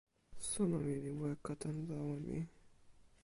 [0.49, 2.39] sona ni li weka tan lawa mi.